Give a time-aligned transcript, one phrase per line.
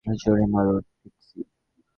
[0.05, 1.39] জোরে মারো, ট্রিক্সি।